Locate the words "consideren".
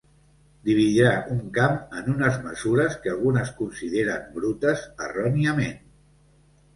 3.59-4.23